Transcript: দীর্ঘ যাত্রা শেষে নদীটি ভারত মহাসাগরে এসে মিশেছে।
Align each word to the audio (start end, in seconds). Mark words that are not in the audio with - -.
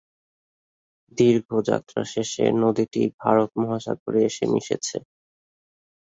দীর্ঘ 1.17 1.49
যাত্রা 1.69 2.01
শেষে 2.13 2.45
নদীটি 2.63 3.01
ভারত 3.21 3.49
মহাসাগরে 3.61 4.19
এসে 4.29 4.45
মিশেছে। 4.53 4.97